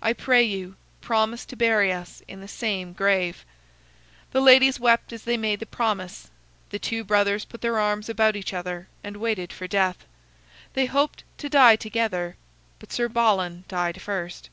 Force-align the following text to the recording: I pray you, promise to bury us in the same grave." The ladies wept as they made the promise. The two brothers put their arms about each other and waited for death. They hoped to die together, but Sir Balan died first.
I 0.00 0.12
pray 0.12 0.44
you, 0.44 0.76
promise 1.00 1.44
to 1.46 1.56
bury 1.56 1.92
us 1.92 2.22
in 2.28 2.40
the 2.40 2.46
same 2.46 2.92
grave." 2.92 3.44
The 4.30 4.40
ladies 4.40 4.78
wept 4.78 5.12
as 5.12 5.24
they 5.24 5.36
made 5.36 5.58
the 5.58 5.66
promise. 5.66 6.30
The 6.70 6.78
two 6.78 7.02
brothers 7.02 7.44
put 7.44 7.62
their 7.62 7.80
arms 7.80 8.08
about 8.08 8.36
each 8.36 8.54
other 8.54 8.86
and 9.02 9.16
waited 9.16 9.52
for 9.52 9.66
death. 9.66 10.06
They 10.74 10.86
hoped 10.86 11.24
to 11.38 11.48
die 11.48 11.74
together, 11.74 12.36
but 12.78 12.92
Sir 12.92 13.08
Balan 13.08 13.64
died 13.66 14.00
first. 14.00 14.50